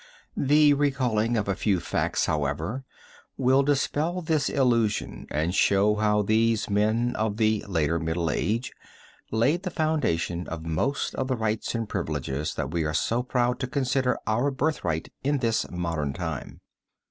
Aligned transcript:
The 0.35 0.73
recalling 0.73 1.37
of 1.37 1.47
a 1.47 1.53
few 1.55 1.79
facts, 1.79 2.25
however, 2.25 2.83
will 3.37 3.61
dispel 3.61 4.21
this 4.23 4.49
illusion 4.49 5.27
and 5.29 5.53
show 5.53 5.93
how 5.93 6.23
these 6.23 6.71
men 6.71 7.15
of 7.15 7.37
the 7.37 7.63
later 7.67 7.99
middle 7.99 8.31
age 8.31 8.71
laid 9.29 9.61
the 9.61 9.69
foundation 9.69 10.47
of 10.47 10.65
most 10.65 11.13
of 11.13 11.27
the 11.27 11.35
rights 11.37 11.75
and 11.75 11.87
privileges 11.87 12.55
that 12.55 12.71
we 12.71 12.83
are 12.83 12.95
so 12.95 13.21
proud 13.21 13.59
to 13.59 13.67
consider 13.67 14.17
our 14.25 14.49
birthright 14.49 15.13
in 15.23 15.37
this 15.37 15.69
modern 15.69 16.13
time. 16.13 16.61